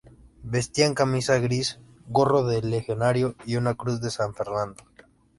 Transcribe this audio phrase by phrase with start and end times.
[0.41, 4.83] Vestían camisa gris, gorro de legionario y una cruz de San Fernando.